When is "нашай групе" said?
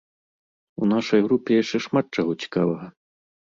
0.93-1.51